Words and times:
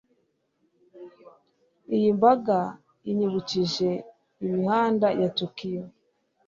Iyi 1.95 2.09
mbaga 2.17 2.59
inyibukije 3.09 3.89
imihanda 4.45 5.07
ya 5.21 5.29
Tokiyo. 5.37 5.83